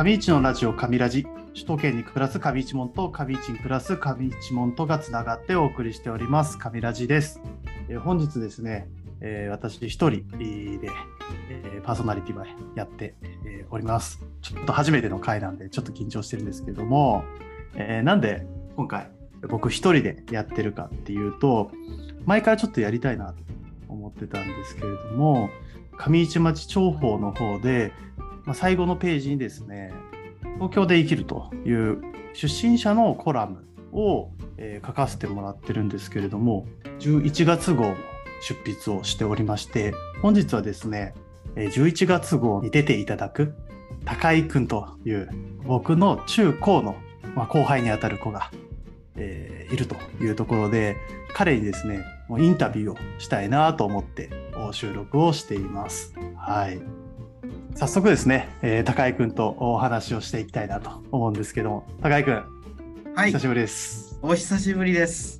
[0.00, 1.24] 上市のラジオ上ラジ
[1.54, 6.56] 首都圏に暮らす上市門と上市に暮らす上市門とがつながってお送りしております。
[6.56, 7.40] 上ラジです、
[7.88, 8.86] えー本日ですね、
[9.20, 10.10] えー私一人
[10.78, 10.88] で、
[11.50, 14.22] えーパーソナリティはやって、えーおります。
[14.40, 17.24] ちょっと初めての回なんでちょっと緊張してるんですけども、
[17.74, 18.46] えーなんで
[18.76, 19.10] 今回
[19.48, 21.72] 僕一人でやってるかっていうと
[22.24, 23.42] 前からちょっとやりたいなと
[23.88, 25.50] 思ってたんですけれども
[25.96, 27.92] 上市町長報の方で、
[28.48, 29.92] まあ、最後のページにですね
[30.54, 32.00] 東京で生きるという
[32.32, 36.66] 出身者のコラムを、えー書かせてもらってるんですけれども
[37.00, 37.96] 11月号の
[38.40, 41.14] 出筆をしておりまして本日はですね
[41.56, 43.54] 11月号に出ていただく
[44.06, 45.28] 高井くんという
[45.64, 46.96] 僕の中高の、
[47.34, 48.50] まあ、後輩にあたる子が、
[49.16, 50.96] えーいるというところで
[51.34, 54.30] 彼にですねもうインタビューをしたいなと思って
[54.72, 56.14] 収録をしています。
[56.36, 56.97] はい
[57.74, 62.34] 早速ですね、えー高井くんとお話をしていきたいなと思うんですけども高井くん、
[63.14, 64.18] はい久しぶりです。
[64.22, 65.38] お久しぶりです。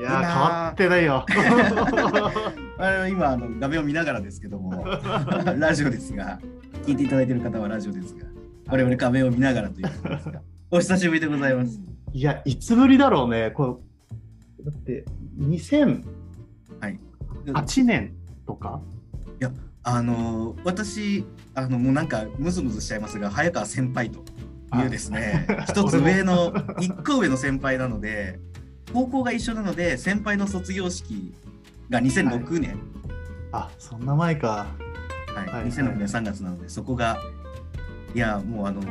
[0.00, 1.24] いやー変わってないよ。
[2.78, 4.84] あの今あの画面を見ながらですけども、
[5.58, 6.40] ラジオですが、
[6.84, 8.26] 聞いていただいている方はラジオですが、
[8.68, 11.80] 我々画面を見ながらということですが、 お久しぶりでございます。
[12.12, 13.50] いやいつぶりだろうね。
[13.52, 13.80] こ
[14.60, 15.04] うだって
[15.38, 16.02] 2008
[16.80, 16.98] はい。
[17.84, 18.12] 年
[18.46, 18.80] とか？
[19.84, 24.20] あの私あのもうなんかムズムズしちゃいますが、早川先輩と
[24.76, 28.38] いうですね、 一つ上の一個上の先輩なので、
[28.92, 31.34] 高校が一緒なので先輩の卒業式
[31.90, 32.78] が2006年。
[33.52, 34.66] あそんな前か。
[35.34, 37.18] はい、はい2006年3月なので、そこが、
[38.14, 38.82] いや、もうあの、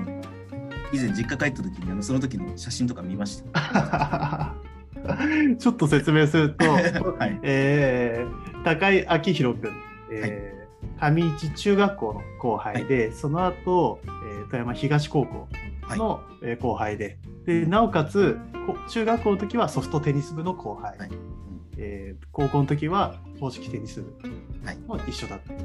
[0.92, 4.56] 以前実家帰った時に、あのその時の写真とか見ました。
[5.58, 9.72] ちょっと説明すると、 はい、えー高井明宏君、
[10.12, 10.61] えー
[11.00, 15.48] 上市中学校の後輩で、その後、えー富山東高校
[15.96, 17.18] の、えー後輩で。
[17.46, 18.38] でなおかつ
[18.68, 21.10] こ中学校の時はソフトテニス部の後輩、はい。
[21.78, 24.14] えー高校の時は公式テニス部
[24.64, 24.78] はい。
[24.88, 25.54] も一緒だった。
[25.54, 25.62] とうん。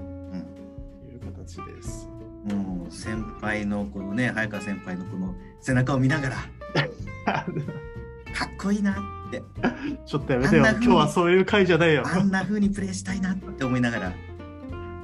[1.13, 2.09] いう形です。
[2.45, 6.37] もう先輩のこのね、早川先輩のこの背中を見ながら、
[7.27, 9.43] かっこいいなって、
[10.07, 10.65] ちょっとやめてよ。
[10.65, 12.05] 今日はそういう回じゃないよ。
[12.07, 14.13] あんな風にプレーしたいなって思いながら、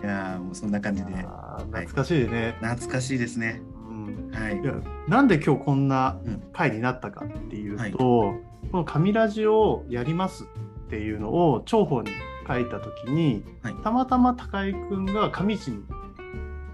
[0.03, 2.57] いやーもうそんな感じで、懐かしいね。
[2.61, 3.63] 懐かしいですね。
[3.89, 4.65] うんはいい。
[4.65, 4.75] や
[5.09, 10.45] なんで今日こんなうん回になったかっていうと、はいこの「神ラジ」をやります
[10.87, 12.11] っていうのを重宝に
[12.49, 13.75] 書いた時にはい。
[13.83, 15.85] たまたま高井くんが上市に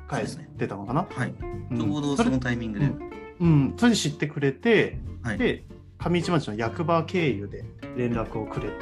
[0.08, 1.34] 帰ってたのかな、はい。
[1.70, 3.10] うんちょうどそのタイミングで、うん
[3.40, 5.38] うん、それで知ってくれて、はい。
[5.38, 5.64] で
[5.98, 7.64] 上市町の役場経由で
[7.96, 8.72] 連絡をくれて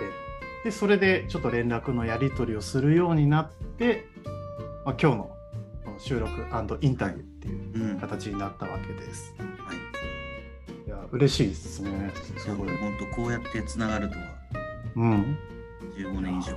[0.64, 4.04] でそれでちょっと連絡のやり取りをするようになって、
[4.86, 5.36] まあ、今日の
[5.84, 6.30] この収録
[6.80, 7.90] インタビューっていううん。
[7.94, 8.00] はい。
[8.02, 9.34] 形になったわけです。
[10.86, 12.12] いや嬉しいですね。
[12.36, 12.68] すごい。
[12.76, 14.24] 本当こうやってつながるとは
[14.94, 15.38] うん。
[15.96, 16.52] 15年以上。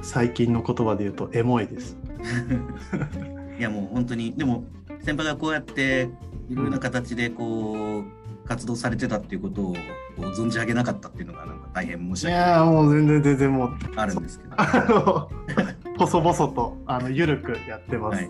[0.00, 1.98] 最近の言葉で言うとエモいです。
[3.60, 4.64] いやもう本当にでも
[5.02, 6.08] 先輩がこうやって
[6.48, 9.76] いろいろな形でこう活動されてたっていうことを
[10.16, 15.28] 存じ上げなかったっていうのがなんか大変申しい訳やーもう全然全然もうあるんですけど。
[15.96, 18.16] 細々とあのゆるくやってます。
[18.16, 18.28] はいい、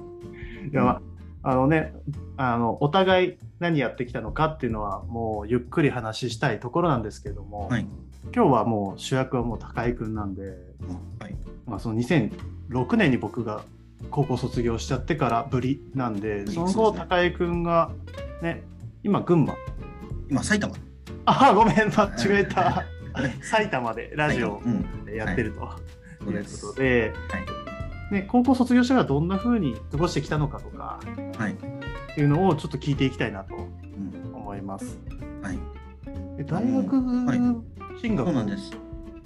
[0.73, 1.01] やま
[1.43, 1.95] ああのね
[2.37, 7.87] あのお互い何やってきたのかっていうのはもうゆっくり話したいところなんですけども、はい。
[8.35, 10.57] 今日はもう主役はもう高井くんなんで、
[11.21, 11.37] はい。
[11.67, 13.63] まあ、その2006年に僕が
[14.11, 17.91] 高校卒業しちゃってからぶりなんでその後高井くんが
[18.43, 18.63] ね
[19.03, 19.55] 今群馬？
[20.31, 20.75] 今埼玉。
[21.27, 22.85] あごめん間違えた
[23.43, 24.61] 埼玉でラジオ。
[25.15, 25.71] やってると
[26.25, 27.39] そういうことで、は
[28.11, 28.15] い。
[28.15, 31.01] ね、高校卒業してからどんな風に過ごしてきたのかとか
[31.39, 31.53] はい。
[31.53, 31.57] っ
[32.15, 34.35] ていうのをちょっと聞いていきたいなとうん。
[34.35, 34.99] 思います。
[35.43, 35.59] はい。
[36.37, 36.97] で大学
[37.27, 37.39] はい
[38.01, 38.73] 進学、そうなんです。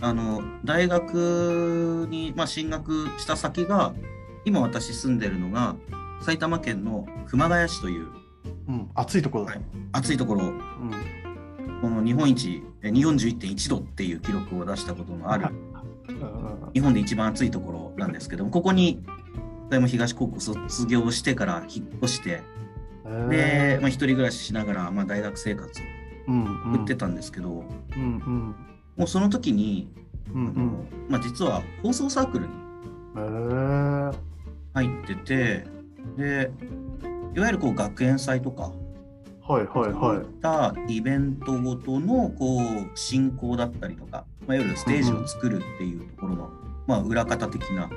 [0.01, 3.95] あの大学にまあ進学した先が
[4.45, 5.75] 今私住んでるのが
[6.21, 8.07] 埼玉県の熊谷市という
[8.69, 9.61] うん、暑いところだ、はい
[9.93, 10.61] 暑いところうん、
[11.81, 15.68] この日本一え241.1度っていう記録を出したことのあるうん
[16.75, 19.03] 日本で一番暑いところなんですけどもここに
[19.71, 22.43] 富山東高校卒業してから引っ越して
[23.05, 25.85] うんで、まあ、一人暮らししながら、まあ、大学生活を
[26.29, 26.75] うんうん。
[26.75, 27.65] 送ってたんですけど、も
[27.97, 28.55] うん。
[28.99, 29.89] うその時に、
[30.35, 30.47] うんうん。
[30.47, 32.53] うんまあ、実は放送サークルに
[34.75, 35.67] 入ってて
[36.17, 36.51] で
[37.35, 38.73] いわゆるこう学園祭とか
[39.47, 46.51] はいはいそうはいいったイベントごとのこう進行だったりとか、まあ、いわゆるステージを作るっていうところの、
[46.87, 47.91] まあ、裏方的な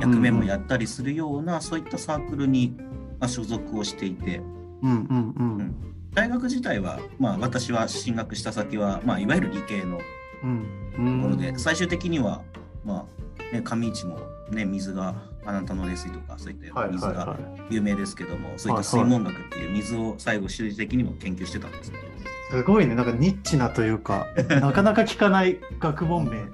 [0.00, 2.76] 役目もやったりするような、そういったサークルに
[3.18, 4.40] まあ所属をしていて。
[4.82, 5.74] うんうんうん
[6.16, 10.00] 大学自体は、まあ、私は進学した先は、まあ、いわゆる理系の
[10.42, 12.40] うんところで、最終的には、
[12.86, 13.06] ま
[13.52, 14.18] あね、上市も、
[14.50, 15.14] ね、水が
[15.44, 17.26] あなたの冷水とかそういったはい水がはい。
[17.28, 17.38] はい
[17.68, 22.04] 有名ですけども、そういった水門学っていう水を最後終的にも研究してたんですけど、
[22.50, 22.94] すごいね。
[22.94, 26.44] なんかニッチなというか なかなか聞かない学問名。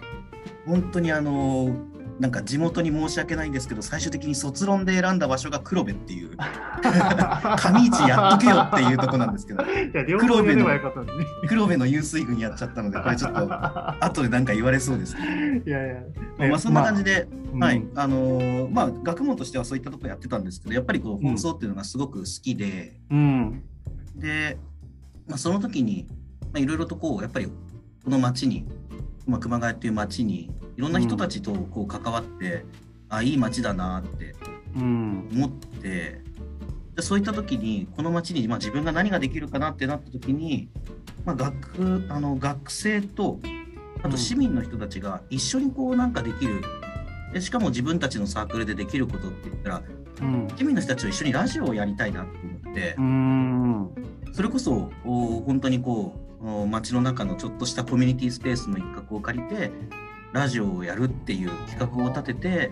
[0.67, 1.75] 本当にあの
[2.21, 6.37] なんか地元に申し訳ないんですけど最終的に卒論で選んだ場所が黒部っていう。
[7.59, 9.63] 上市やっとけよっていうとこなんですけど。
[9.65, 11.27] いや両方やればよかったのに。
[11.49, 15.15] 黒部の湧水群やっちゃったのでこれちょっと後でなんか言われそうです。
[15.17, 15.63] ね。
[15.67, 23.63] いやいや、まあ、そんな感じで、まあはい、あのーまあ学問としてはそういったところやってたんですけどやっぱりこううん放送っていうのがすごく好きで、うん。
[24.15, 24.59] で、
[25.33, 26.07] まあ、その時に
[26.43, 27.53] まあいろいろとこうやっぱりこ
[28.11, 28.67] の町に、
[29.27, 32.67] まあ、熊谷っていう町にいろんな人たちとこう関わって、
[33.09, 34.35] あいい町だなって
[34.77, 35.29] うん。
[35.33, 36.21] 思って
[36.95, 40.69] でそういった時にこの町に、まあ、自分が何ができるかなってなった時に、
[41.25, 43.41] まあ、学あの学生と
[44.03, 46.63] あと市民の人たちが一緒にこうなんかできる。
[47.33, 49.83] でしかも自分たちのサークルでできることって言ったら
[50.21, 50.49] うん。
[50.59, 52.95] 市民の人たちと一緒にラジオをやりたいなと思って。
[52.99, 53.91] うん。
[54.33, 59.71] それこそお本当にこうお街の中のちょっとしたコミュニティスペースの一角を借りて
[60.33, 62.71] ラジオをやるっていう企画を立てて、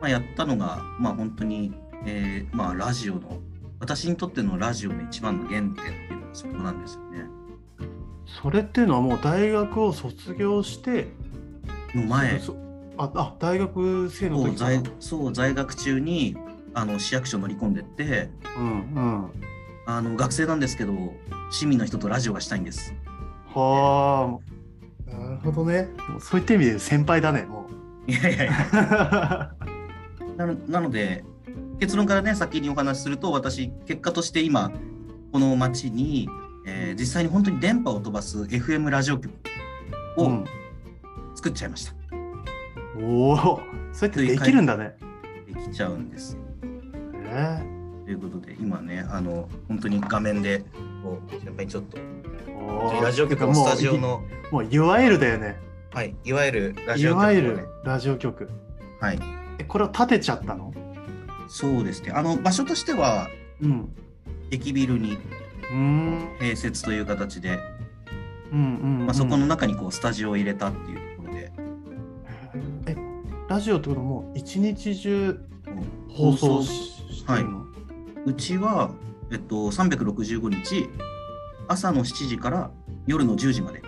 [0.00, 1.72] まあ、やったのが、まあ、本当に、
[2.04, 3.40] えーまあ、ラジオの
[3.80, 7.24] 私にとってのラジオの一番の原点っていうのがそこなんですよね。
[8.42, 11.08] それっていうのはもう大学を卒業して
[11.94, 12.38] の前。
[12.38, 12.56] そ
[12.98, 14.58] ああ大学生の時
[15.00, 16.34] そう在学中に
[16.76, 18.28] あの市役所乗り込んでって
[18.58, 19.30] うんうん。
[19.86, 20.92] あの学生なんですけど
[21.50, 22.94] 市民の人とラジオがしたいんです。
[23.46, 24.38] は
[25.08, 25.10] あ。
[25.10, 25.88] なるほどね。
[26.20, 27.66] そういった意味で先輩だねも
[28.06, 29.54] いやいやいや。
[30.20, 31.24] う なのなので
[31.80, 34.70] 結論からね先にお話しすると私結果として今
[35.32, 36.28] この町に、
[36.66, 39.32] えー実際に本当に電波を飛ばす FM ラジオ局
[40.18, 40.44] をうん。
[41.34, 41.94] 作っちゃいました。
[43.00, 43.36] おお
[43.92, 44.94] そうやってできるんだね。
[45.46, 46.36] できちゃうんです。
[47.36, 50.64] えということで今ねあの本当に画面で
[51.02, 51.98] こう先輩にちょっと
[53.02, 55.58] ラジオ局のスタジオのもういわゆるだよね。
[55.92, 57.26] はいいわゆるラいジオ局をね。
[57.26, 58.48] わゆるラジオ局。
[59.00, 59.18] はい。
[59.58, 60.72] えこれを建てちゃったの？
[61.48, 62.12] そうですね。
[62.12, 63.28] あの場所としては
[63.60, 63.94] うん。
[64.50, 65.18] 駅ビルに
[66.40, 67.58] 併設という形で、
[68.52, 69.06] うんうん、うん。
[69.06, 71.52] まあ、そこの中にこうスタジオを入れたっていうところで、
[72.86, 72.96] え
[73.48, 76.14] ラジオってことはもう一日中うん。
[76.14, 76.62] 放送？
[76.62, 76.95] しして
[77.34, 77.66] るの、
[78.24, 78.90] うちは、
[79.32, 80.88] えっと、365日
[81.68, 82.70] 朝の7時から
[83.06, 83.82] 夜の10時まで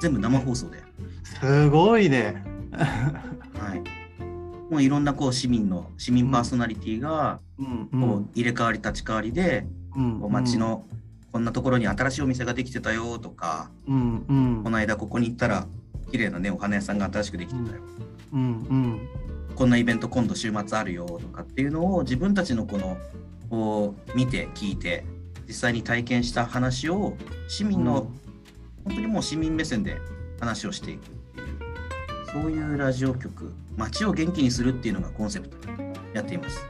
[0.00, 0.82] 全部生放送で、
[1.22, 2.42] すごいね。
[2.72, 8.00] はい、もういろんなこう市民の市民パーソナリティがうん。
[8.00, 9.66] こう入れ替わり立ち替わりで、
[10.30, 10.86] 街の
[11.30, 14.24] こんなところに新しいお店ができてたよとか、うん。
[14.26, 14.60] うん。
[14.64, 15.66] この間ここに行ったら
[16.10, 17.82] 綺麗なねお花屋さんが新しくできてたよ、
[18.32, 18.40] うん。
[18.40, 19.08] うん
[19.60, 22.96] こんなイベント今度週末あるよとかっていうのを自分たちのこの
[23.50, 25.04] こう見て聞いて
[25.46, 27.14] 実際に体験した話を
[27.46, 28.10] 市民の、
[28.84, 29.98] 本当にもう市民目線で
[30.40, 31.58] 話をしていくっていう
[32.32, 36.64] そういうラジオ局街を元気にするっていうのがコンセプトでやっています。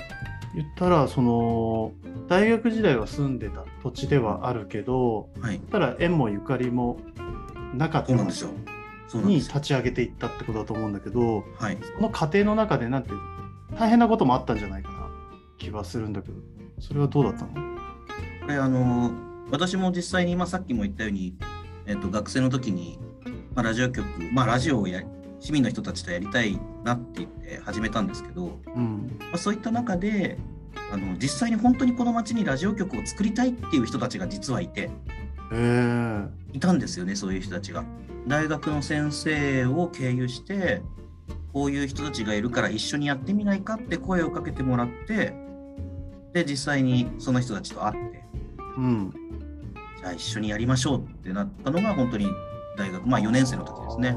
[0.56, 1.92] 言ったらその
[2.26, 6.98] 大学時代は住んでた土地ではあるけどはい、たら縁もゆかりも
[7.72, 8.50] なかったんですよ。
[9.18, 9.36] に。
[9.36, 11.78] 立ち上げていったってことだと思うんだけどはい。
[11.96, 13.10] その過程の中でなんて
[13.78, 15.10] 大変なこともあったんじゃないかな
[15.58, 16.34] 気はするんだけど
[16.78, 17.52] それはどうだったの？
[17.52, 19.12] これあの
[19.50, 21.34] 私も実際に今さっきも言ったように、
[21.86, 22.98] えっと学生の時に、
[23.54, 25.02] まあ、ラジオ局、まあ、ラジオをや
[25.40, 30.38] 市民の人たちとやりたいなって言って始めたんですけど、うんまあ、そういった中で
[30.92, 35.19] あの実際に本当にこの町にラジオ局を作りたいっていう人たちが実はいてえー、
[36.52, 37.84] いたんですよねそういう人たちが。
[38.26, 40.82] 大学の先生を経由して
[41.52, 45.32] こういう人たちがいるから一緒にやってみないかって声をかけてもらって
[46.34, 48.24] で実際にその人たちと会って
[48.76, 49.14] うん。
[49.98, 52.28] じゃあ一緒にやりましょうってなったのが本当に
[52.76, 54.16] 大学まあ4年生の時ですね。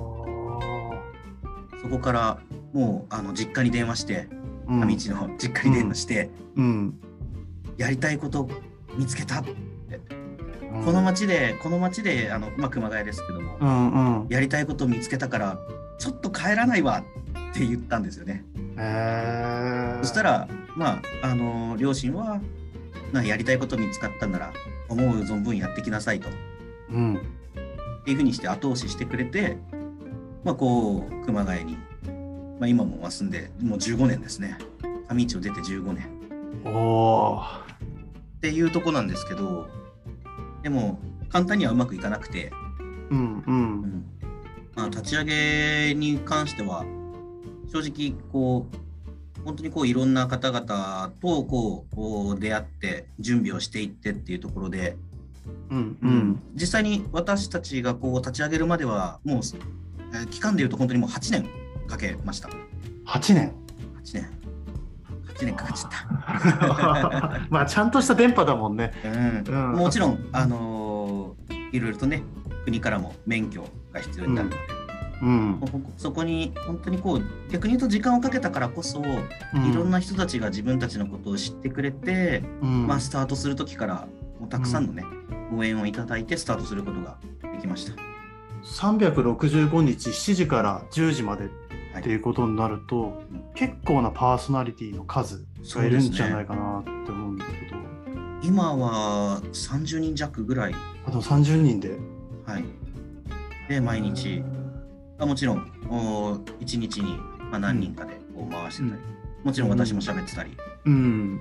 [1.81, 2.39] そこから
[2.73, 4.27] もうあの実家に電話して
[4.67, 4.81] うん。
[4.81, 6.99] 上市の実家に電話して、うん。
[7.77, 8.49] やりたいこと
[8.95, 9.72] 見つけた、うん
[10.85, 14.27] この町でこの町であの、まあ、熊谷ですけども、うんうん。
[14.29, 15.59] やりたいこと見つけたから
[15.99, 17.03] ちょっと帰らないわ
[17.51, 18.43] って言ったんですよね。
[18.77, 22.41] えー、そしたらまああの両親は
[23.11, 24.53] まあやりたいこと見つかったんなら
[24.89, 26.29] 思う存分やってきなさいと。
[26.91, 27.15] うん。
[27.15, 29.57] っていうふうにして後押ししてくれて、
[30.43, 31.77] まあ、こう熊谷に、
[32.59, 34.57] まあ、今も住んでもう15年ですね。
[35.07, 36.09] 上市を出て15年。
[36.65, 39.67] おおっていうとこなんですけど
[40.63, 42.51] でも簡単にはうまくいかなくて、
[43.09, 43.63] うんううん。
[43.81, 44.05] ん
[44.75, 46.85] まあ、立ち上げに関しては
[47.71, 51.85] 正直こう本当にこういろんな方々とこ
[52.35, 54.95] う出会って準備をしていってっていうところで、
[55.69, 56.43] うんうん。
[56.55, 61.49] 実際に私たちがこう立ち上げるまではもう、えー期間でいうと本当にもう8年
[61.87, 62.49] かけました。
[63.07, 63.51] 8年。
[64.03, 64.42] 8年
[65.43, 67.41] 8年かかっちゃった。
[67.49, 68.91] まあちゃんとした電波だもんね。
[69.47, 69.53] うん。
[69.53, 69.71] うん。
[69.73, 72.21] もちろん、あのーいろいろとね
[72.65, 74.61] 国からも免許が必要になるので、
[75.23, 75.51] うん。
[75.53, 79.03] もうほそこに本当にこう逆に言うと時間をかけたからこそ、い
[79.73, 82.87] ろんな人たちが自分たちのことを知ってくれて、うん。
[82.87, 84.07] まあ、スタートする時から
[84.39, 85.03] もうたくさんのね、
[85.51, 87.93] 応援をいただいてスタートすることができました。
[88.63, 91.51] 365日7時から10時まではい
[91.99, 93.43] っていうことになると、うん。
[93.55, 95.45] 結構なパーソナリティの数
[95.75, 97.77] がいるんじゃないかなって思うんだけど、
[98.41, 101.97] 今は30人弱ぐらい、あと30人で。
[102.45, 102.65] はい、
[103.69, 104.43] で毎日。
[105.19, 107.17] あもちろんお1日に
[107.51, 109.01] まあ何人かでこう回してたり、
[109.43, 111.39] もちろん私も喋ってたり、うん。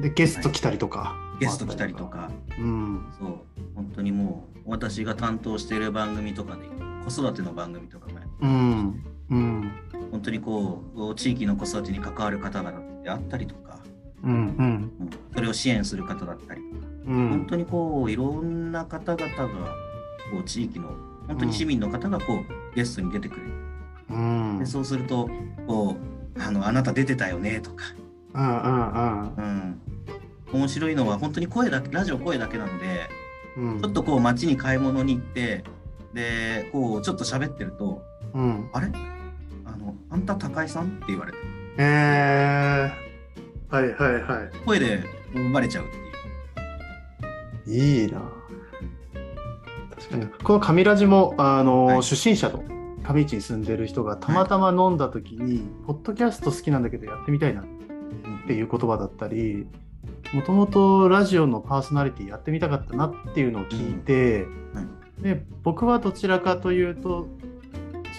[0.00, 3.06] でゲスト来たりとか、ゲスト来たりとか、うん。
[3.18, 3.38] そう。
[3.74, 6.62] 本当にもう私が担当している番組とかで
[7.04, 8.30] 子育ての番組とかもやって。
[8.42, 9.72] うんうん。
[10.10, 13.78] 本当にこう地域の子育てに関わる方々であったりとか、
[14.22, 14.92] うんうん。
[15.00, 15.10] うん。
[15.34, 17.28] それを支援する方だったりとか、うん。
[17.30, 19.48] 本当にこういろんな方々が
[20.30, 20.88] こう地域の
[21.26, 23.52] 本当に市民の方がこうゲストに出てくれる、
[24.10, 24.58] うん。
[24.58, 25.28] でそうすると
[25.66, 25.96] こ
[26.36, 27.84] うあの「あなた出てたよね」とか、
[28.34, 29.80] うんうんうん、
[30.52, 33.08] 面白いのは本当に声だけラジオ声だけなので
[33.56, 33.80] うん。
[33.80, 35.64] ちょっとこう街に買い物に行って
[36.12, 38.02] でこうちょっと喋ってると
[38.34, 38.90] うん「あれ？
[39.64, 41.38] あのあんた高井さん?」って言われて
[41.78, 45.02] えー、はいはいは声で
[45.52, 46.04] バレちゃうっていう。
[47.66, 48.20] いいいな。
[49.96, 50.26] 確かに。
[50.44, 52.02] この上ラジもあの、はい。
[52.02, 52.62] 出身者と
[53.02, 57.64] 上市に住んでる人がたまたま飲んだ時に、ポッドキャスト好きなんだけどやってみたいなっ
[58.46, 59.66] ていう言葉だったり
[60.32, 65.22] もともとラジオのパーソナリティやってみたかったなっていうのを聞いて、はい。
[65.22, 67.28] で僕はどちらかというと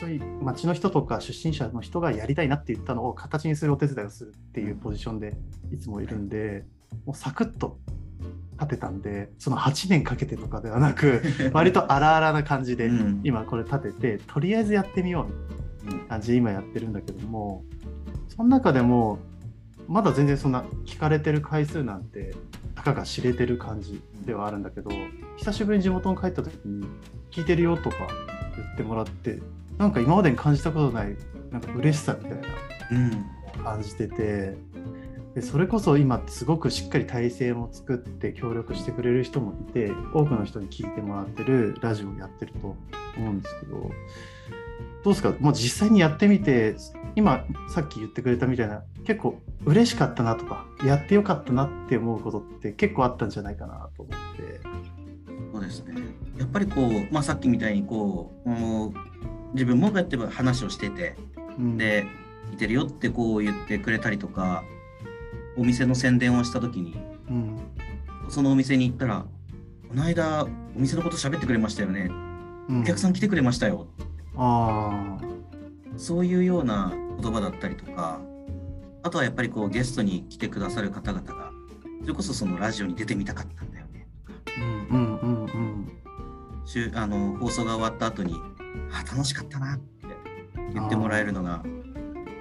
[0.05, 5.35] そういう町の人とか出身者の人がやりたいなって言ったのを形にするお手伝いをするっていうポジションで
[5.73, 6.63] いつもいるんで、
[7.05, 7.79] もうサクッと
[8.53, 13.21] 立てたんでその8年かけてとかではなく 割と荒々な感じでうん。
[13.23, 15.27] 今これ立ててとりあえずやってみよ
[15.83, 16.07] うみたいなうん。
[16.07, 17.63] 感じで今やってるんだけども
[18.29, 19.19] その中でも
[19.87, 22.33] まだ全然そんな聞かれてる回数なんて
[22.75, 24.91] たかが知れてる感じではあるんだけど
[25.37, 26.87] 久しぶりに地元に帰った時に
[27.31, 27.97] 聞いてるよとか
[28.55, 29.39] 言ってもらって
[29.77, 31.15] なんか今までに感じたことない
[31.51, 34.57] なんか嬉しさみたいな感じてて
[35.33, 42.77] でそれこそ今すごくしっかり体制も作って協力してくれる人もいて多くの人に聞いてもらってるラジオをやってると思
[43.17, 43.91] うんですけど
[45.03, 45.35] どうですか？
[45.39, 46.75] もう実際にやってみて
[47.15, 54.61] 今さっき言ってくれたみたいな結構嬉しかったなとかやってよかったなって思うことって結構あったんじゃないかなと思って。
[55.53, 56.01] そうですね。
[56.37, 58.93] やっぱりこう、まあ、さっきみたいにこう、もう
[59.55, 61.15] 自分もこうやって話をしてて、
[61.57, 62.05] うん、で、
[62.53, 64.63] いてるよってこう言ってくれたりとか、
[65.57, 66.95] お店の宣伝をした時に、
[67.29, 67.59] うん。
[68.29, 69.25] そのお店に行ったら、
[69.87, 72.11] この間、お店のこと喋ってくれましたよね。
[72.69, 72.81] うん。
[72.81, 73.87] お客さん来てくれましたよ。
[74.35, 75.17] あ
[75.95, 78.19] そういうような言葉だったりとか、
[79.03, 81.51] あとはやっぱりこうゲストに来てくださる方々が、
[82.01, 84.07] それこそそのラジオに出てみたかったんだよね。
[84.25, 86.95] とか、ーうんうんうん。
[86.95, 88.35] あの放送が終わった後に
[88.91, 90.07] あ楽しかったなって
[90.73, 91.63] 言ってもらえるのが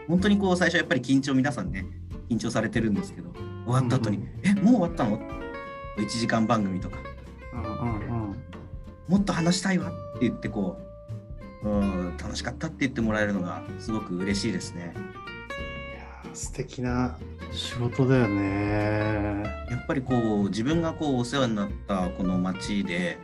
[0.09, 1.87] 本当にこう最初やっぱり緊張皆さんね
[2.29, 3.31] 緊張されてるんですけど
[3.67, 5.19] 終わった後に「うんえもう終わったの?」
[5.99, 6.99] 1時間番組とか
[7.53, 8.37] うんうんうん
[9.09, 10.79] 「もっと話したいわ」って言ってこ
[11.63, 14.93] ううん楽しかったって言ってもらえるのがすごく嬉しいですね。
[14.95, 17.17] いやー素敵な
[17.53, 19.45] 仕事だよね。
[19.71, 20.15] やっぱりこ
[20.45, 23.19] う自分がこうお世話になったこの街で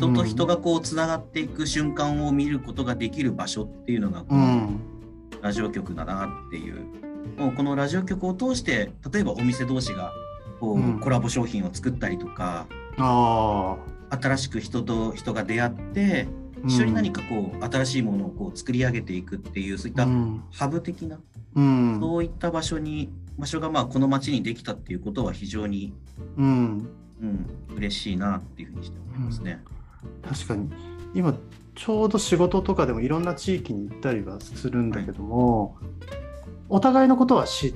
[0.00, 4.80] 人と人がこうつながっていく瞬間を見ることができる場所っていうのがこのうん。
[5.42, 6.86] ラジオ局だなっていう。
[7.36, 10.12] もうこのラジオ局を通して例えばお店同士が
[10.58, 11.00] こう、うん。
[11.00, 12.66] コラボ商品を作ったりとか
[14.10, 16.28] 新しく人と人が出会って
[16.64, 20.42] 一緒に何かこう新しいものをこう作り上げていくっていうそういったうん。
[20.50, 21.20] ハブ的な、
[21.54, 21.98] うん。
[22.00, 25.92] そういった場所に場所がまあこの街にできたっていうことは非常に、
[26.38, 26.88] うん。
[27.20, 29.62] うん、嬉しいなっていうふうにして思いますね。
[30.22, 30.70] 確かに。
[31.14, 31.34] 今
[31.74, 35.76] ちょうど仕事とかでもいろんな地域に行ったりはするんだけども、
[36.68, 37.74] お互いのことは知っ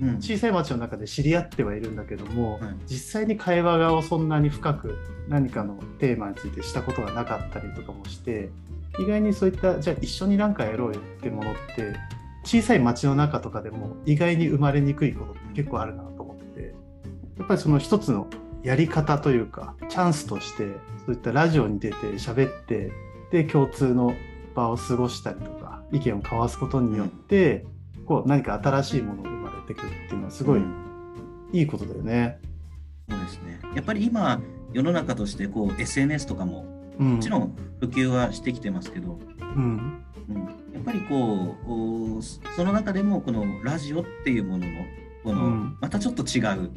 [0.00, 0.16] うん。
[0.16, 2.76] 小さい町の中で知り合ってはいるんだけども、はい。
[2.86, 8.50] 実際に会話をそんなに深く何かのテーマについてしたことがなかったりとかもして
[8.98, 11.94] 意外にそういったじゃあ一緒に何かやろうよってものって
[12.44, 16.74] 小さい町の中とかでも意外に生まれにくいことって結構あるなと思って
[17.38, 18.28] やっぱりその一つの
[18.66, 20.66] やり方というかチャンスとして
[21.06, 22.90] そういったラジオに出て喋って
[23.30, 24.14] で共通の
[24.54, 27.64] 場を過ごしたりとか意見を交わすことによって、
[28.06, 30.74] こう何か新しいものが生まれてくるっていうのはすごいうん。
[31.52, 32.40] いいことだよね。
[33.08, 33.60] そうですね。
[33.74, 34.40] やっぱり今、
[34.72, 36.64] 世の中としてこう SNS とかも
[36.98, 44.72] うん、もちろん普及はしてきてますけど、うん、うん、やっぱりこうおその中でもこのラジオっていうものの
[45.22, 45.78] この、うん。
[45.80, 46.70] またちょっと違う。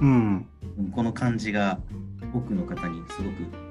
[0.00, 0.48] うん、うん
[0.92, 1.78] この感じが
[2.34, 3.64] 多くの方にすごく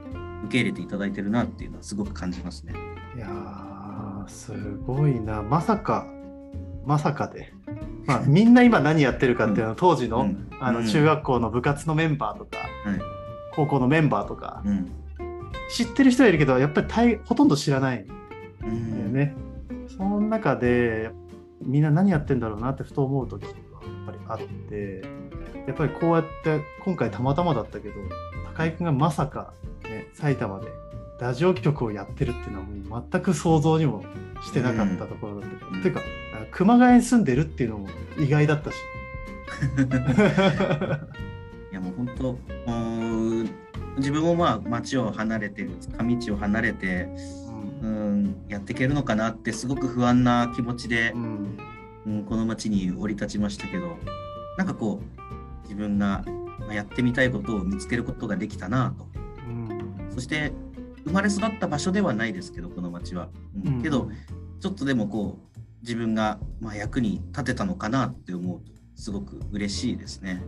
[0.46, 2.74] 受け入れていただいてるなっていうのはすごく感じますね。
[3.16, 4.54] いやーす
[4.86, 5.42] ごいな。
[5.42, 6.08] まさか
[6.86, 7.54] まさかで、
[8.06, 10.26] まあ、みんな今何やってるかっていうのは当時の,、うん。
[10.26, 10.48] うん。
[10.60, 13.00] あの中学校の部活のメンバーとか、はい。
[13.54, 14.90] 高校のメンバーとか、うん。
[15.70, 18.04] 知ってる人はいるけどやっぱり大ほとんど知らない。
[18.04, 18.08] ん。
[18.08, 18.14] だ
[18.66, 19.36] うよんね。
[19.88, 21.12] その中で
[21.62, 23.44] みんな何やってんだろうなってふと思う時。
[23.44, 25.02] がやっぱりあって
[25.68, 27.96] やっぱりこうやって今回たまたまだったけど
[28.54, 30.68] 高井君がまさか、ね、埼玉で
[31.20, 34.04] ラジオ局をやってるっていうのはもう全く想像にも
[34.44, 35.58] してなかったところだった。
[35.58, 35.82] から、うん。
[35.82, 36.02] ていうか
[36.52, 37.88] 熊谷に住んでるっていうのも
[38.20, 38.76] 意外だったし。
[41.72, 42.38] いやもう本当
[43.98, 47.08] 自分もまあ町を離れて上地を離れて
[47.82, 51.58] うんやっていけるのかなってすごく不安な気持ちでう、ん
[52.06, 53.98] うん、この町に降り立ちましたけど
[54.58, 56.24] なんかこう自分が
[56.60, 59.08] まあやってみたいことを見つけることができたなと。
[59.48, 60.12] うん。
[60.14, 60.54] そして
[61.06, 63.30] 生まれ育った場所ではないですけどこの町は、
[63.66, 63.82] うん。
[63.82, 64.10] けど
[64.60, 70.44] ちょっとでもこう自分がまあ役に立てたのかなって思うとすごく嬉しいですね。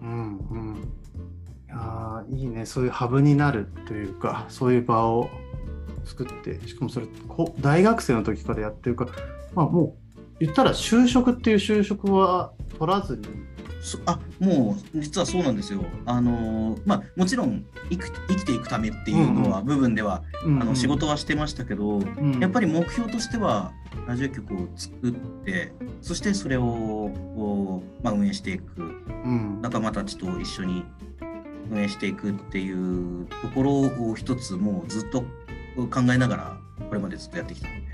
[0.00, 0.76] うんうん。
[1.66, 2.66] いやーいいね。
[2.66, 5.30] そういうハブになるというかそういう場を
[6.04, 9.12] 作ってしかもそれこ大学生の時からやってるから
[9.54, 10.07] まあもう
[10.40, 13.26] 言ったら就職っていう就職は取らずに。
[13.80, 15.84] そあもう実はそうなんですよ。
[16.04, 22.00] あのーまあもちろん生き生きていくためっていうのは、部分ではあの仕事はしてましたけど、
[22.40, 23.72] やっぱり、り目標としては
[24.06, 25.12] ラジオ局を作っ
[25.44, 25.72] て
[26.02, 26.62] そしてそれを
[27.36, 28.82] こうまあ、運営していく。
[28.82, 29.60] うん。
[29.62, 30.84] 仲間たちと一緒に
[31.70, 33.72] 運営していくっていうところ
[34.10, 35.22] を一つもうずっと
[35.76, 36.56] 考えながら
[36.88, 37.68] これまでずっとやってきた。
[37.68, 37.87] ので。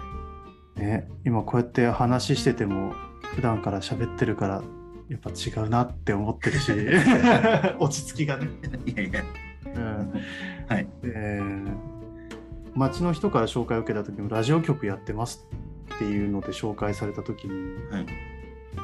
[0.76, 2.92] ね、今こうやって話してても
[3.34, 4.62] 普段から喋ってるから
[5.08, 6.72] やっぱ違うなって思ってるし
[7.78, 8.48] 落ち着きがね。
[8.86, 9.22] いやいや、
[9.64, 10.12] うん
[10.68, 10.86] はい。
[11.02, 11.94] えー
[12.76, 15.46] 町の人から紹介を受けた時もラジオ局やってます
[15.94, 17.52] っていうので紹介された時に
[17.90, 18.06] はい。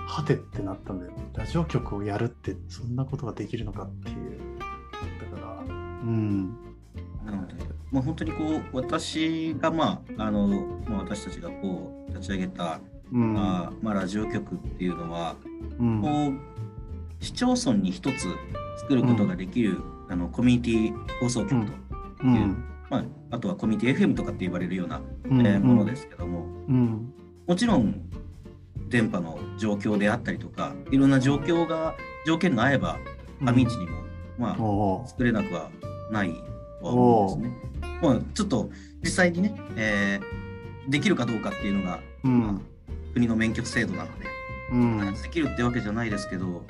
[0.07, 4.39] はてってなったんだよラジオ局をやるってそんなことができるのかっていう
[5.33, 5.67] だからう
[6.07, 6.57] ん
[7.25, 7.55] なので、
[7.91, 10.47] まあ、本当にこう私がまああの、
[10.87, 12.81] まあ、私たちがこう立ち上げた、
[13.13, 13.35] うん。
[13.35, 15.37] まあまあ、ラジオ局っていうのは、
[15.79, 16.03] うん。
[16.03, 18.29] こう市町村に一つ
[18.79, 21.73] 作ることができる、あのコミュニティ放送局と、
[22.25, 22.65] うん。
[22.89, 25.47] まあ、あとはコミュニティ FM とかって言われるような、うん。
[25.47, 27.13] えーものですけども、うん。
[27.47, 28.01] もちろん
[28.89, 31.95] 電波の状況であったりとかいろんな状況が
[32.27, 32.99] 条件が合えば
[33.41, 34.03] 上市にも、
[34.39, 35.71] まあ作れなくは
[36.11, 36.33] ない
[36.81, 37.70] とは思うんですね。
[38.03, 38.71] まあ、ちょっと
[39.03, 40.41] 実際にね、えー
[40.89, 42.41] できるかどうかっていうのが、うん。
[42.41, 42.55] まあ
[43.15, 44.27] 国の免許制度なので、
[44.73, 45.15] うん。
[45.23, 46.65] できるってわけじゃないですけど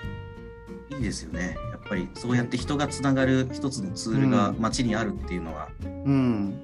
[0.91, 1.57] いいですよね。
[1.71, 6.61] やっぱりそうやって人がつながる一つのツールが街にあるっていうのは、うん、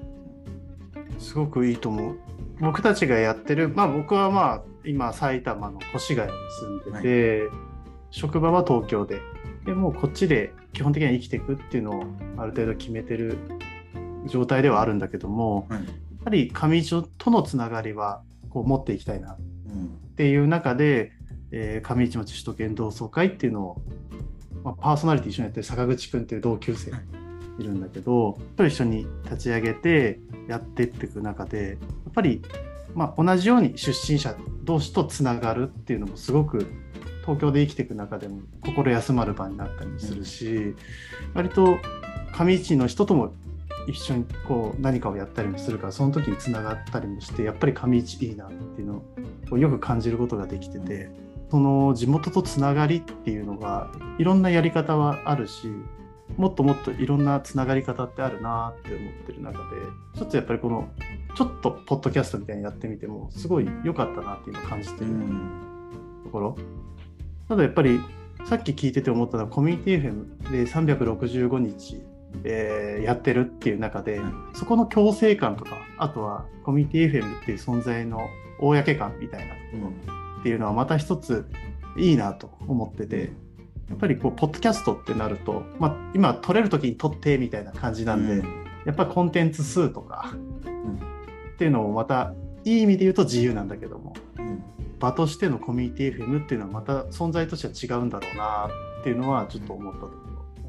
[1.19, 2.17] すごくいいと思う。
[2.59, 6.37] 僕たちがやってる、まあ僕はまあ今埼玉の越谷に
[6.83, 7.49] 住んでて、
[8.09, 9.21] 職場は東京で、
[9.65, 12.03] でもうこっちで基本的には生きていくっていうのを
[12.37, 13.37] ある程度決めてる
[14.27, 15.79] 状態ではあるんだけども、はい。
[15.79, 15.85] やっ
[16.23, 19.33] ぱり上市とのつながりはこう持っていきたいな。
[19.33, 20.15] っうん。
[20.15, 21.11] ていう中で、
[21.51, 23.81] えー上市町首都圏同窓会っていうのを、
[24.63, 27.01] まあ、パーソナリティ一緒にやってる坂口くんっていう同級生がい。
[27.59, 32.43] るんだけど、と一緒に立ち上げてやってっていく中でやっぱり、
[32.93, 36.67] まあ、同じように出身者同士とつながるっていうのもすごく
[37.21, 40.75] 東京で生きていく中でも心休まる場になったりもするし、
[41.33, 41.79] 割と
[42.31, 43.33] 上市の人とも
[43.87, 49.03] 一緒にこう何かをやったりもするからその時につながったりもしてやっぱり上市いいなっていうの
[49.51, 51.09] をよく感じることができてて
[51.49, 55.67] その地元とつながりっていうのがいろんなやり方はあるし
[56.35, 59.63] もっともっといろんなつながり方ってあるなって思ってる中で
[60.15, 60.89] ちょっとやっぱりこの
[61.35, 65.11] ちょっとポッドキャストみたいにやってみてもすごい良かったなって今感じてる
[66.25, 66.57] ところ。
[67.47, 68.01] ただやっぱり
[68.45, 72.01] さっき聞いてて思ったのはコミュニティ FM で365日、
[72.43, 81.45] えーやってるっていう中で、うんそこの強制感とかあとはコミュニティ FM っていう存在の公感みたいなうんっていうのはまた一つ
[81.97, 83.31] いいなと思ってて
[83.89, 90.95] やっぱりこうポッドキャストってなると、まあ、今撮れる時に撮ってみたいな感じなんで、うんやっぱりコンテンツ数とかん
[91.55, 94.63] っていうのもまたいい意味で言うと自由なんだけどもうん
[94.97, 98.69] 場としてのコミュニティ FM っていうのはまた存在としては違うんだろうな
[99.01, 100.13] っていうのはちょっと思ったとこ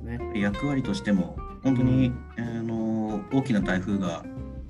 [0.03, 0.40] ろだね。
[0.40, 4.25] 役割としても本当に、あの大きな台風が、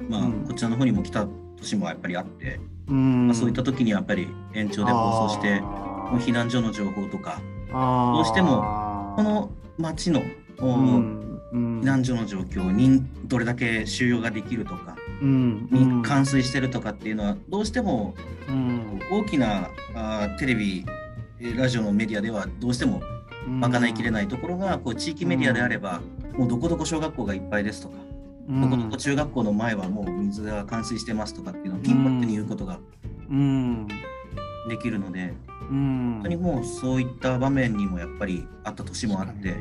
[0.09, 0.44] まあうん。
[0.46, 1.27] こちらの方にも来た
[1.59, 3.27] 年もやっぱりあって、うん。
[3.29, 8.14] まあ、そういった時にやっぱり延長で放送してあもう避難所の情報とかー。
[8.14, 10.22] どうしてもこの町の、
[10.61, 15.68] 避難所の状況にどれだけ収容ができるとか、うん。
[15.70, 18.14] に冠水してるとかっていうのはどうしても
[18.48, 19.01] うん。
[19.11, 20.85] 大きなあーテレビ
[21.40, 23.01] えーラジオのメディアではどうしても
[23.48, 26.00] 賄いきれい、ないところがこう地域メディアであれば、
[26.37, 27.94] もうどこどこ小学校がいっぱいですとか、
[28.48, 28.61] うん。
[28.62, 32.78] どこどこ中学校の前はもう水が冠水してますとかっていうのをピンポイントに言うことが
[33.30, 33.88] うん。
[34.68, 35.34] できるので、
[35.70, 36.12] うん。
[36.14, 39.56] 本当にもうそういった場面にもやっぱりあった年もあって、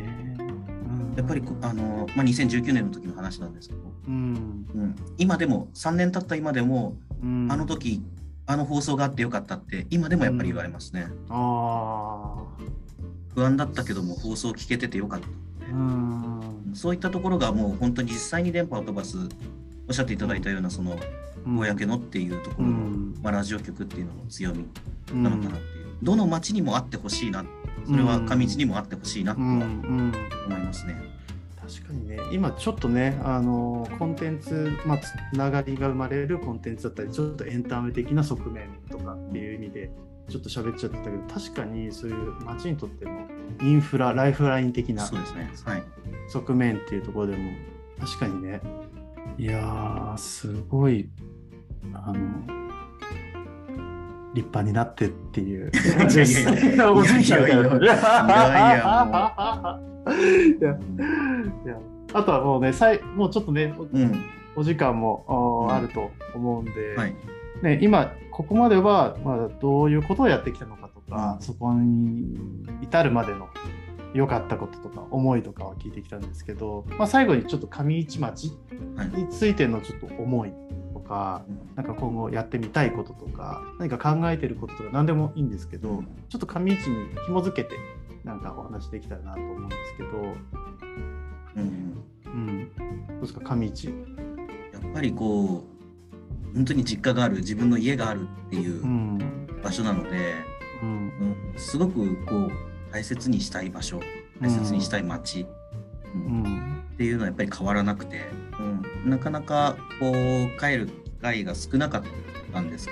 [1.15, 4.65] やっぱりこあの、まあ、2019年の時の話なんですけど、うん。
[4.75, 7.47] うん、今でも3年経った今でも、うん。
[7.51, 8.01] あの時
[8.49, 11.07] あの放送があってよかったって今でもやっぱり言われますね。
[11.29, 12.35] あ
[13.37, 15.27] 不安だったけども放送聞けててよかった。
[15.67, 16.73] ーうん。
[16.73, 19.15] そういったところがもう本当に実際に電波を飛ばす
[19.87, 20.97] おっしゃっていただいたようなその
[21.45, 23.15] 公のっていうところの、うん。
[23.21, 24.65] まあ、ラジオ局っていうのの強み
[25.11, 27.45] うんなのかなっていう、どの町にもあってほしいな
[27.85, 29.63] それは上地にもあってほしいなと思い
[30.49, 30.95] ますね。
[31.61, 32.17] 確かにね。
[32.31, 39.91] 今ちょっとねあのコンテンツ、まあ、つながりが生まれるコンテンツだったりちょっとエンタメ的な側面とかっていう意味で
[40.29, 43.11] ちょっと喋っちゃってたけど確かにそういう街にとっての
[43.61, 45.51] インフラライフライン的なそうですね。
[45.65, 45.83] はい。
[46.29, 47.51] 側面っていうところでも
[47.99, 48.61] 確かにね
[49.37, 51.09] いやーすごい
[51.93, 52.19] あの
[54.33, 55.71] 立派になってっていう
[62.13, 64.25] あとはもうねさいもうちょっとねうん。
[64.57, 67.15] お時間もあると思うんで、はい。
[67.63, 72.37] ね、今ここまでは、まあ、どういうことをやってきたのかとか、うんそこに
[72.81, 73.49] 至るまでの
[74.13, 78.53] 良かったこととか思いとかは聞いてきたんですけど、まあ、最後にちょっと上市町
[78.95, 79.07] はい。
[79.09, 80.53] についてのちょっと思い
[80.93, 81.43] とか
[81.75, 87.75] なんか今後やってみたいこととか何か考えてることとか何でもいいんですけど、うんちょっと上市に紐づけて
[88.23, 90.09] なんかお話できたらなと思うんですけど、
[91.55, 92.03] うん。
[92.25, 92.83] うん、ど
[93.19, 93.87] うですか上市。
[93.87, 93.93] や
[94.89, 95.76] っぱりこう
[96.53, 99.17] 本当に実家がある自分の家があるっていううん。
[99.63, 100.35] 場所なので、
[100.81, 100.89] うん。
[100.89, 102.51] うん、すごくこう
[102.91, 103.99] 大切にしたい場所
[104.41, 105.47] 大切にしたい街、う
[106.15, 106.43] うん。
[106.43, 108.21] んっていうのはやっぱり変わらなくて、
[109.03, 112.03] うん、なかなかこう帰る機会が少なかっ
[112.53, 112.91] たんですけ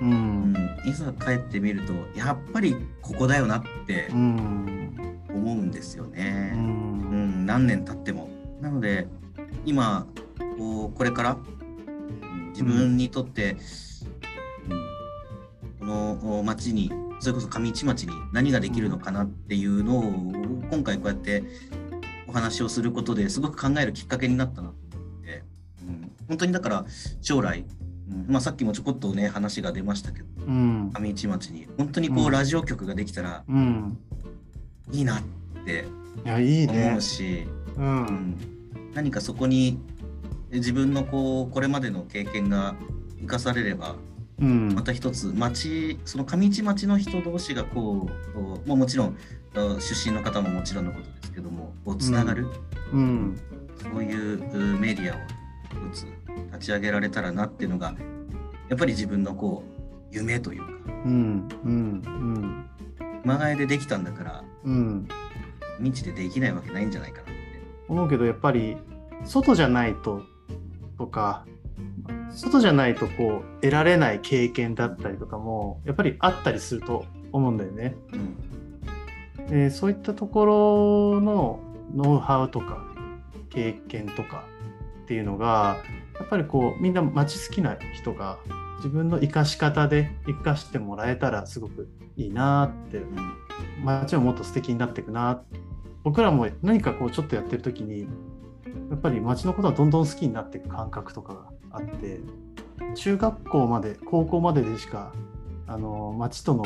[0.00, 0.54] ど、うん。
[0.84, 5.20] うん、いざ帰ってみるとやっぱりここだよなってうん。
[5.28, 7.42] 思うんですようね、うん。
[7.42, 7.46] ん。
[7.46, 8.28] 何年経っても。
[8.60, 9.06] なので
[9.66, 10.06] 今
[10.56, 11.53] こうこれからうん
[12.54, 13.58] 自分にとって、うん
[15.84, 16.90] この町に
[17.20, 20.02] それこそ上市町に何ができるのかなっていうのを
[20.70, 21.44] 今回こうやって
[22.26, 25.42] お話をすることですごく考えるきっかけになったなと思って、
[25.86, 26.86] うん、本当にだから
[27.20, 27.64] 将来、
[28.10, 30.90] うんまあ、さっきもちょこっとね話が出ましたけどうん。
[30.92, 32.30] 上市町に本当にこううん。
[32.30, 33.98] ラジオ局ができたらうん。
[34.90, 35.22] いいなっ
[35.64, 35.84] て
[36.24, 36.98] いやいい思ね
[37.76, 38.36] うん、
[38.94, 39.78] 何かそこに
[40.54, 42.74] 自分のこうこれまでの経験が
[43.20, 43.96] 生かされれば
[44.40, 44.74] うん。
[44.74, 49.16] また一つ町その上市町の人同士がこうもうもちろん
[49.54, 52.48] あ出身の方ももちろんのことですけどもこうつながる、
[52.92, 53.40] うん。
[53.82, 55.18] そういううメディアを
[55.90, 56.06] 一つ
[56.52, 57.94] 立ち上げられたらなっていうのが
[58.68, 59.64] やっぱり自分のこ
[60.10, 60.92] う夢というか。
[61.04, 61.48] うん。
[61.64, 62.70] うん。
[63.22, 64.74] 熊谷でできたんだからうん。
[64.74, 65.08] うん
[65.80, 67.32] 道でできないわけないんじゃないかなって。
[67.88, 68.76] 思うけどやっぱり
[69.24, 70.22] 外じゃないと
[70.98, 71.44] とか
[72.30, 77.96] 外じゃないとこう得られない経験だったりとかもやっぱりあったりすると思うんだよね。
[78.12, 79.48] うん。
[79.48, 81.60] でそういったところの
[81.94, 82.84] ノウハウとか
[83.50, 84.44] 経験とか
[85.04, 85.78] っていうのが
[86.18, 88.38] やっぱりこうみんな街好きな人が
[88.78, 93.34] 自分の生かし方で生かしてもらえたらすごくいいなってうん。
[93.84, 95.42] 街ももっと素敵になっていくな。
[96.02, 98.06] 僕らも何かこうちょっとやってる時に
[98.90, 102.20] やっぱり街のことはどんどん好きになっていく感覚とかがあって
[102.94, 105.12] 中学校まで高校まででしか
[105.66, 106.64] あの街との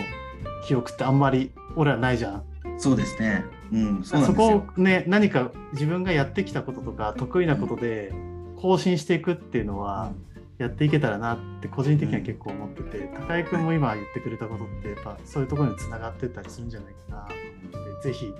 [0.66, 2.44] 記憶ってあんまり俺らないじゃん。
[2.79, 3.44] そうですね。
[3.73, 8.12] うん、そそんですよこをね何か自分がやってきたこととか得意なことで
[8.57, 10.12] 更新していくっていうのは
[10.59, 17.29] やっていけたらなって個人的には結構思ってて、高井君も今言ってくれたことってやっぱそういうところにつながってったりするんじゃないかな
[17.71, 18.35] と思ってぜひ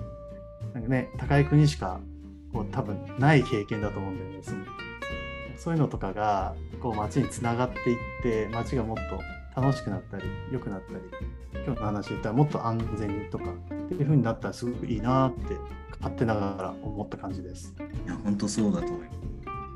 [0.74, 2.00] なんかね高井君にしか
[2.58, 4.66] こう多分ない経験だと思うんだよね
[5.56, 8.96] そういうのとかがこう街につながっていって街がもっ
[9.54, 11.00] と楽しくなったり良くなったり
[11.64, 13.54] 今日の話で言ったらもっと安全にとかっ
[13.88, 15.54] ていう風になったらすごくいいなって
[15.98, 17.74] 勝手ながら思った感じです。
[18.04, 19.08] いや、本当そうだと思いま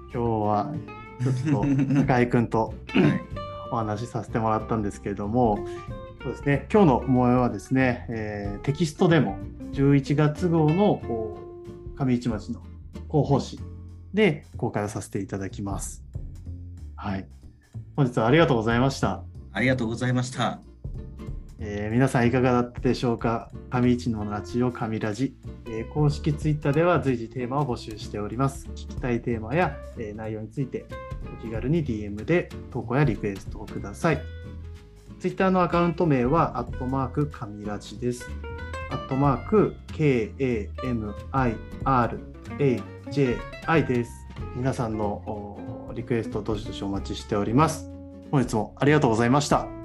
[0.04, 0.74] 今日は
[1.44, 2.74] ちょっと高井君と。
[3.72, 5.66] お話しさせてもらったんですけれども、
[6.22, 9.38] そうですね、今日の模様はですね、えーテキストでも
[9.72, 11.00] 11月号の
[11.96, 12.60] 上市町の
[13.12, 13.60] 広報誌
[14.14, 16.02] で公開をさせていただきます。
[16.96, 17.26] はい。
[17.94, 19.22] 本日はありがとうございました。
[19.52, 20.60] ありがとうございました。
[21.58, 23.50] えー皆さんいかがだったでしょうか？
[23.70, 30.86] 上市のラジオ上ラジ、えー公式ツイッターでは随時テーマを募集しております聞きたいテーマや、えー内容について
[31.38, 34.20] お気軽に DM で投稿やリクエストをください
[35.20, 38.28] ツイッターのアカウント名はアットマーク上ラジです
[38.90, 44.26] アットマーク KAMIRAJI JI です。
[44.56, 47.90] 皆さんのリクエストをどしどしお待ちしております。
[48.30, 49.81] 本日もありがとうございました。